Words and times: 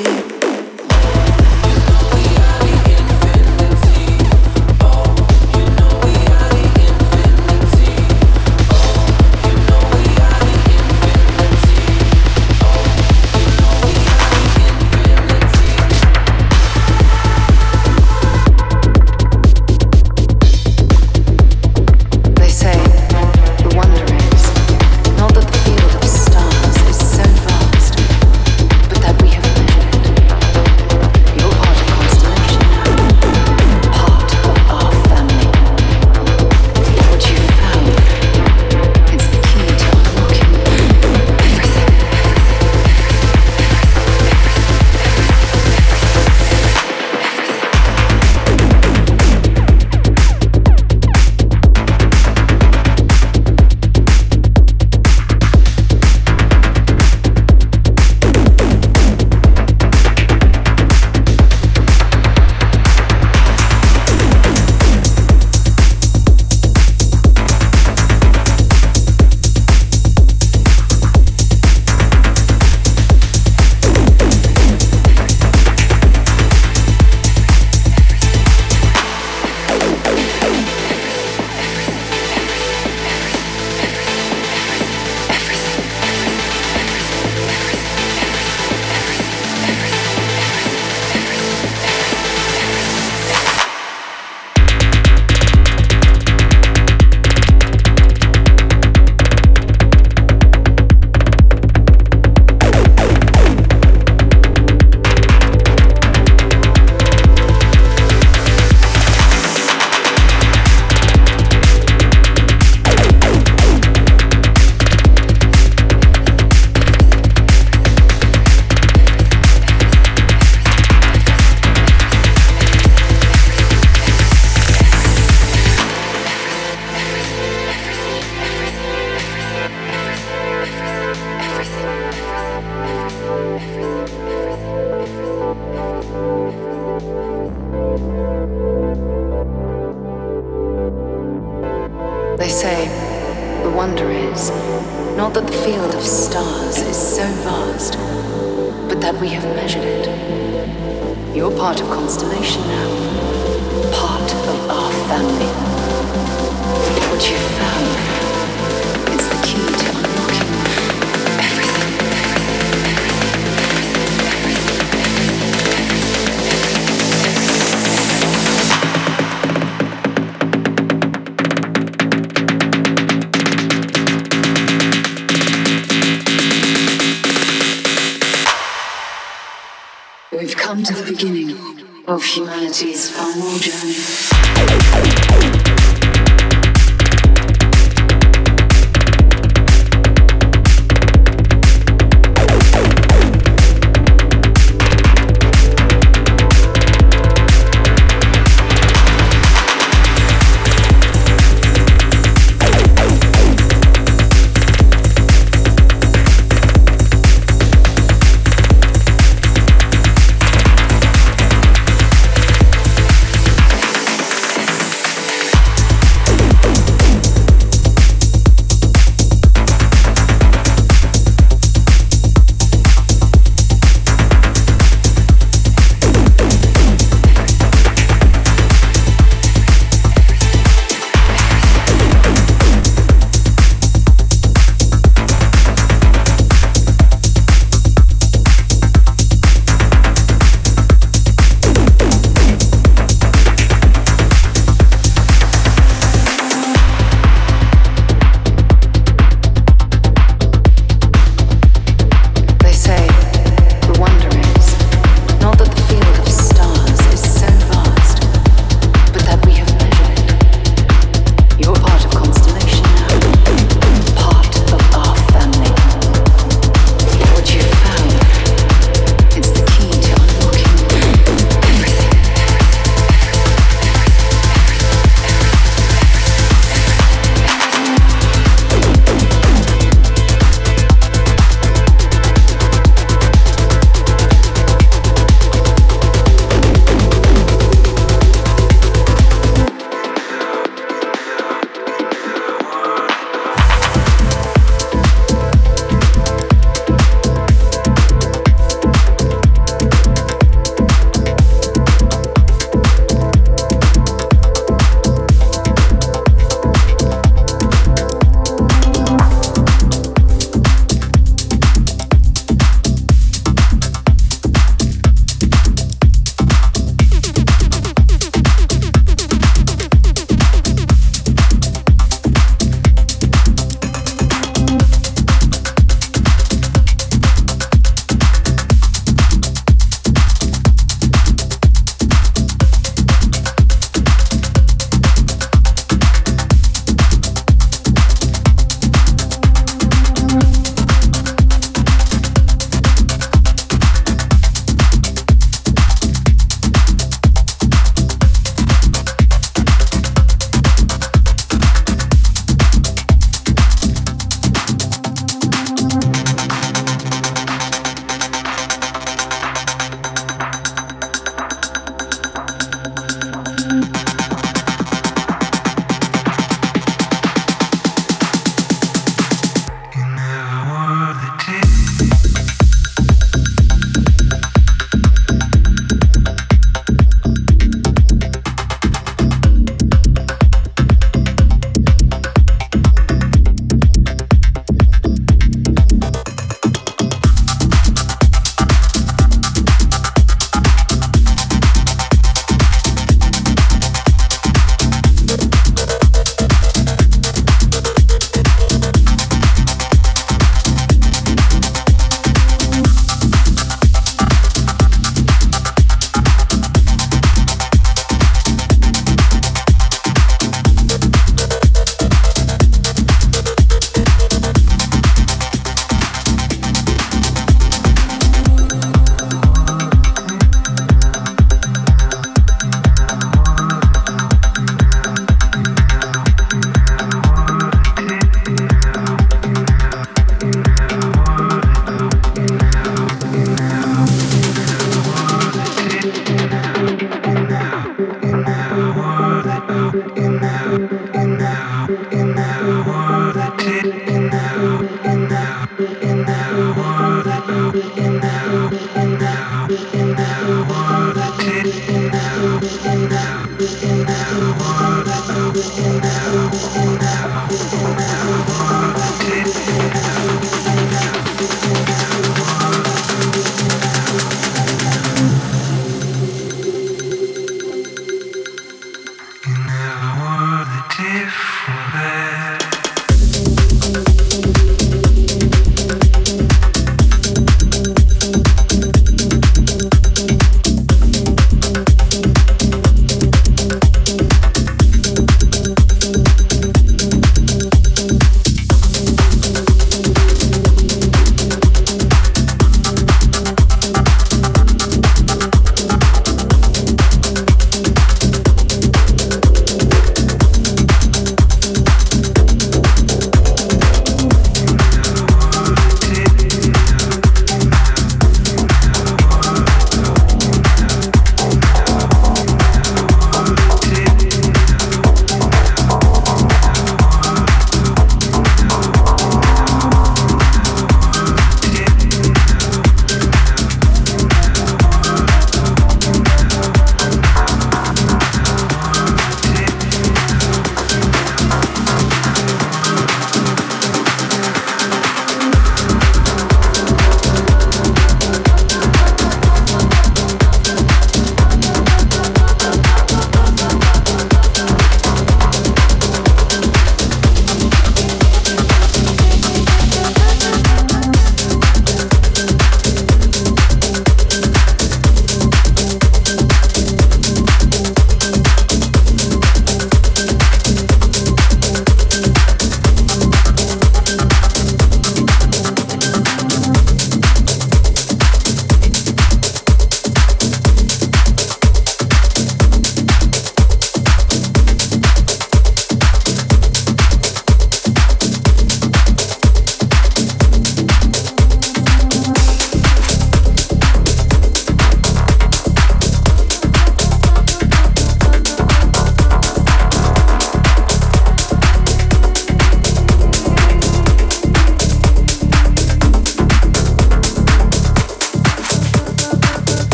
you. 0.00 0.39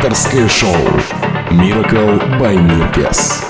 Авторское 0.00 0.48
шоу 0.48 0.74
Miracle 1.50 2.18
by 2.38 2.56
Mirkes. 2.56 3.49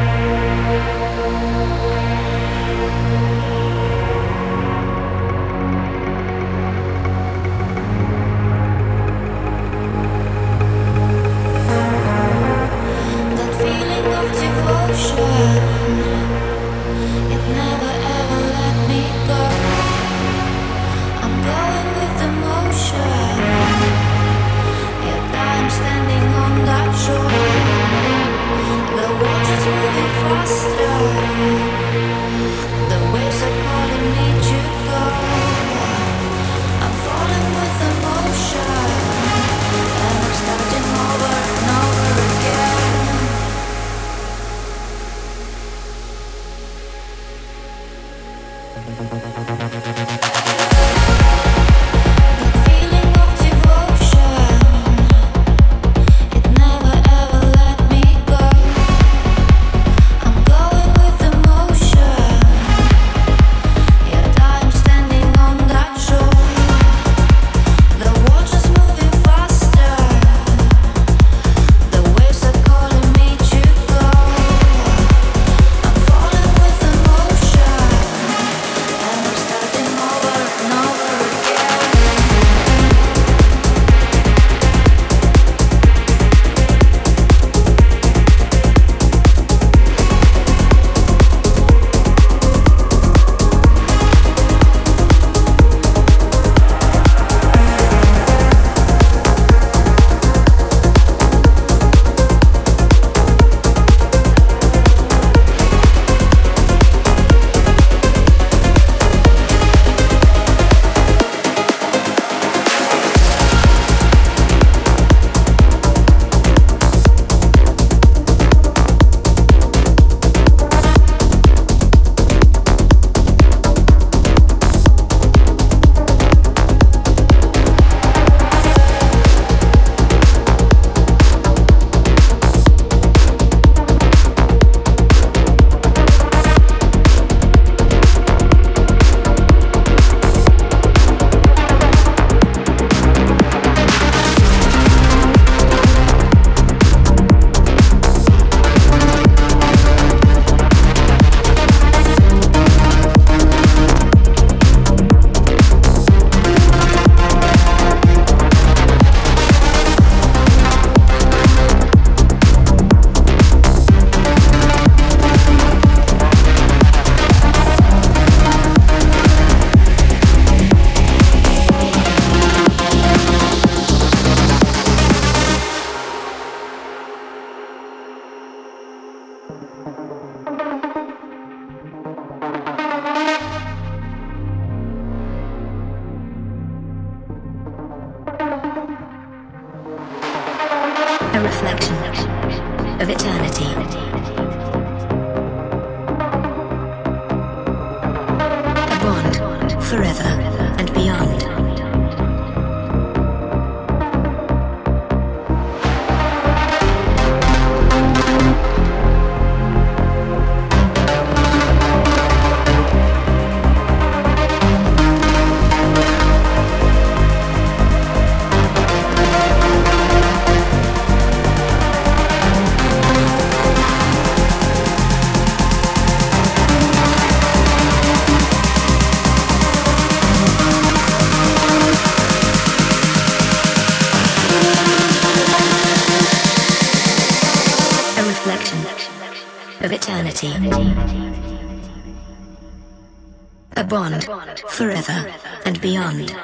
Forever 244.69 245.33
and 245.65 245.79
beyond. 245.81 246.35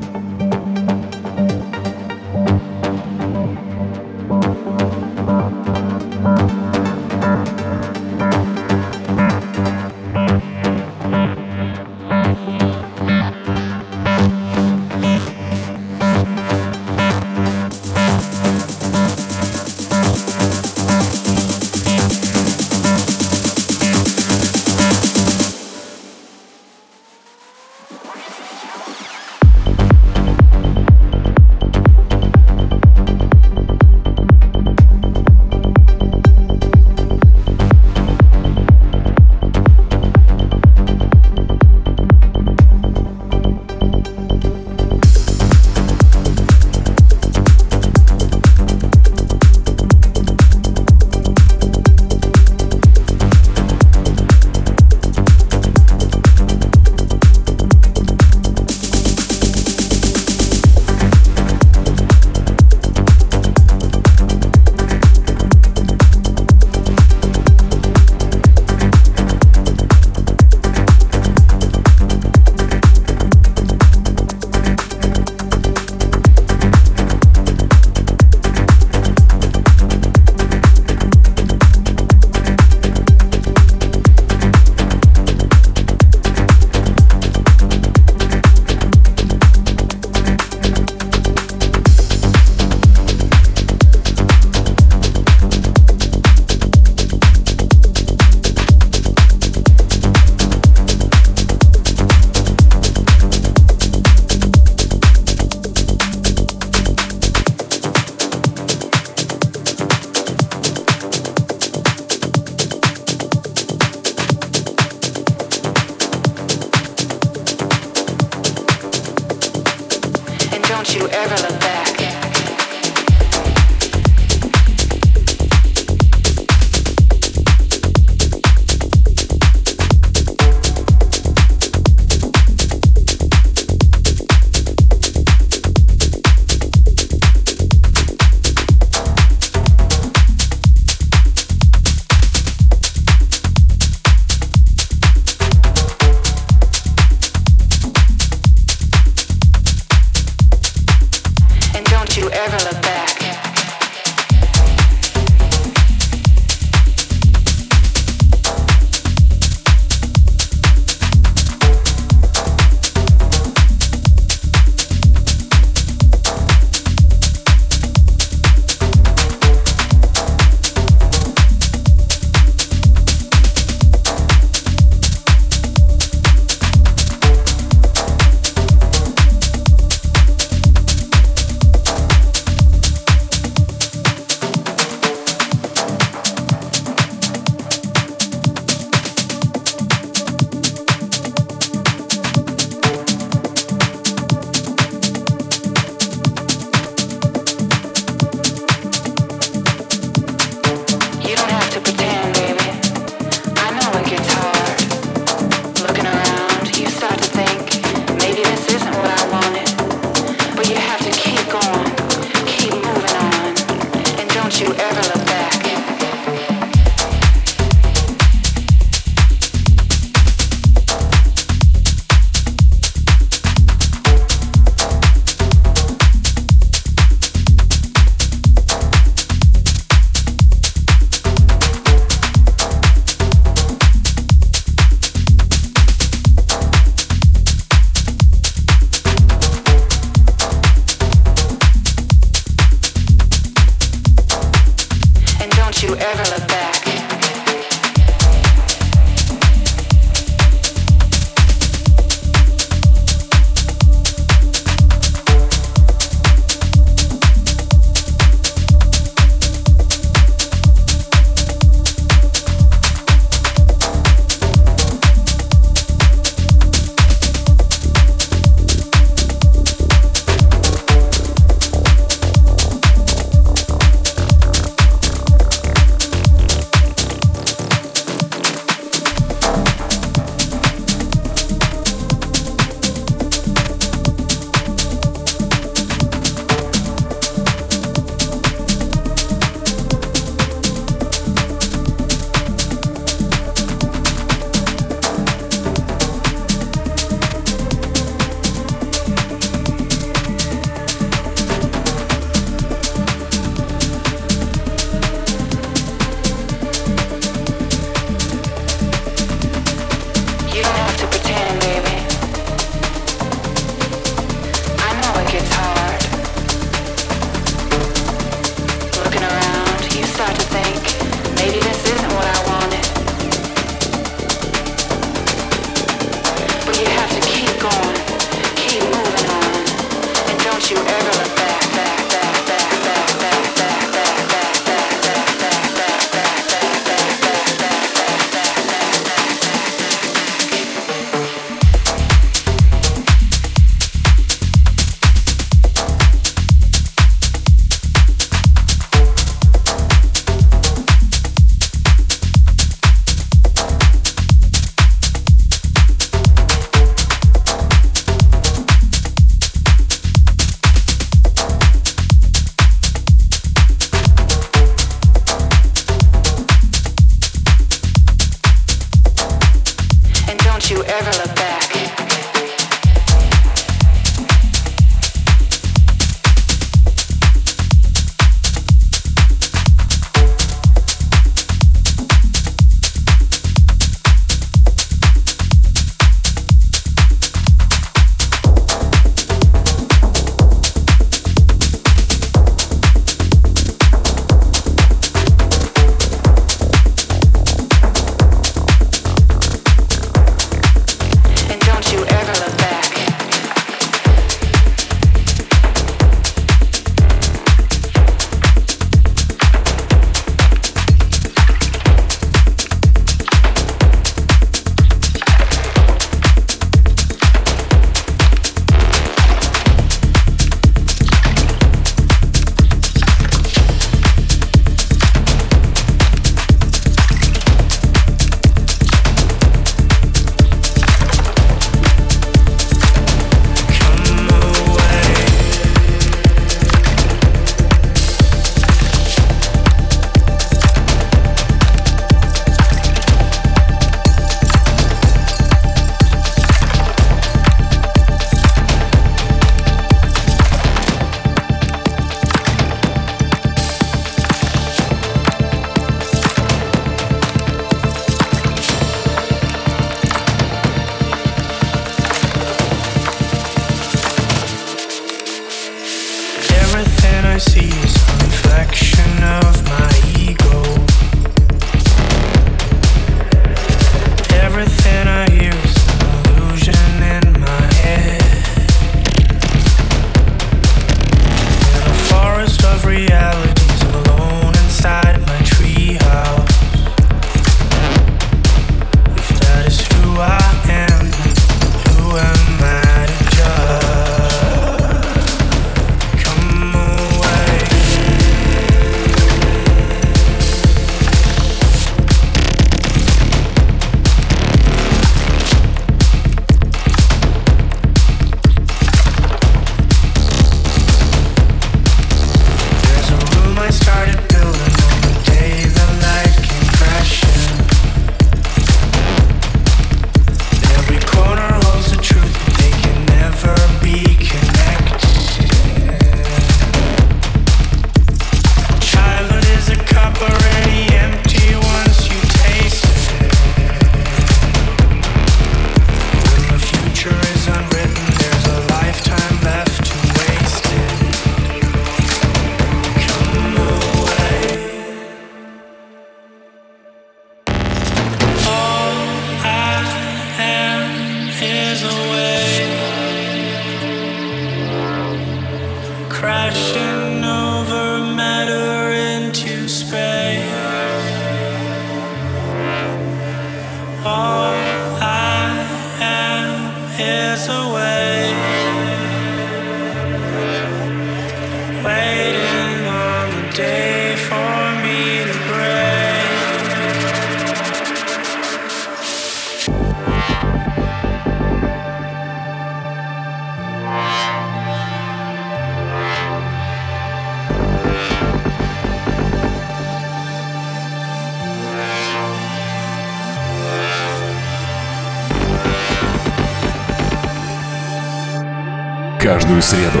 Каждую 599.24 599.62
среду 599.62 600.00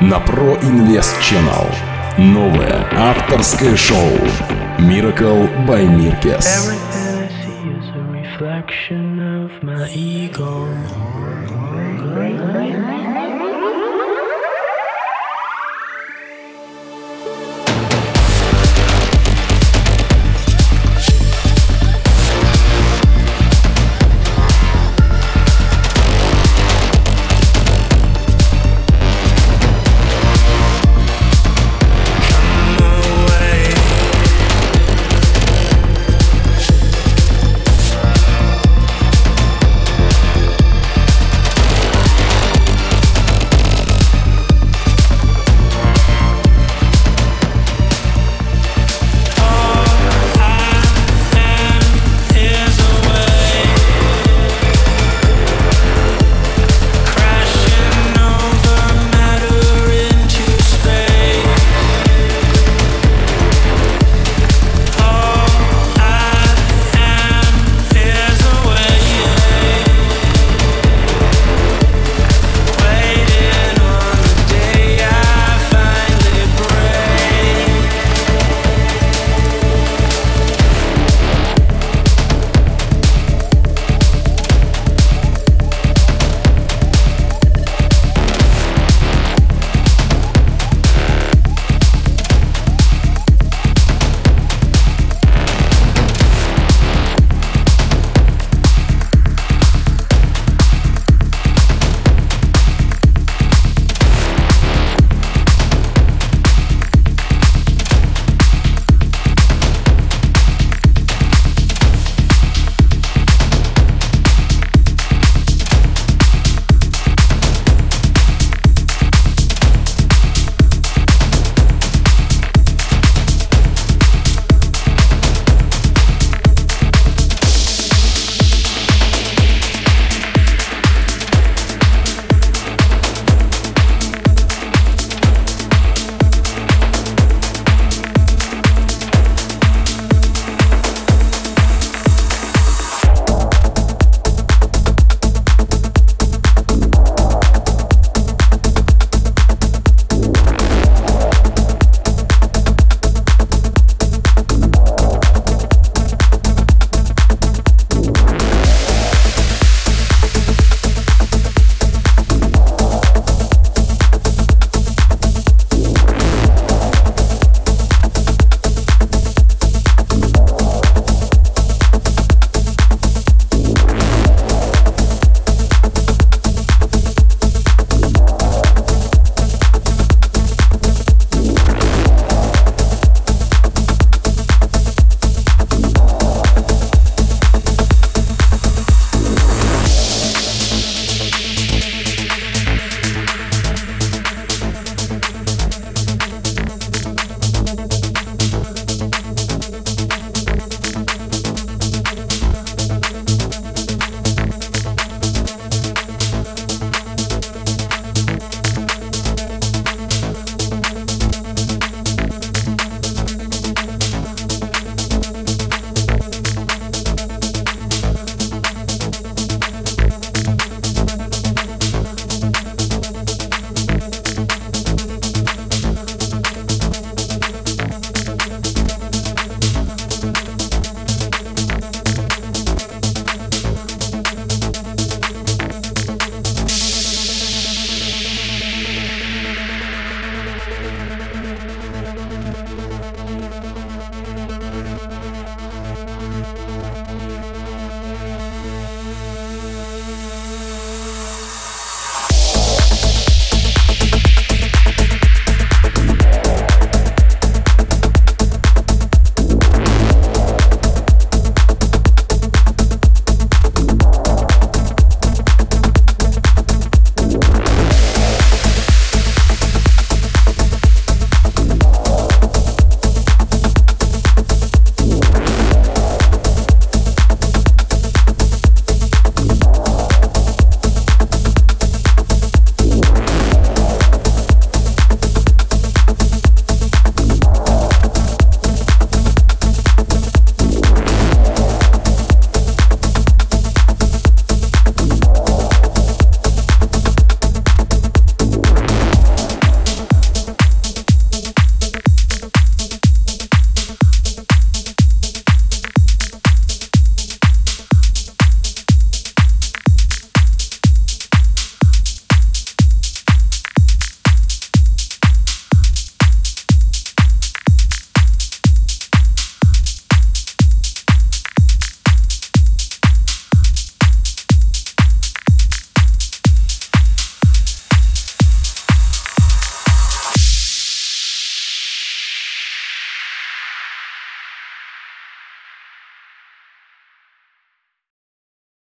на 0.00 0.18
Pro 0.18 0.56
Invest 0.62 1.16
Channel. 1.20 1.66
Новое 2.18 2.86
авторское 2.96 3.74
шоу 3.74 4.12
Miracle 4.78 5.66
by 5.66 5.88
Mirkes. 5.88 6.70
Reflection 8.38 9.18
of 9.18 9.50
my 9.64 9.92
ego. 9.92 10.68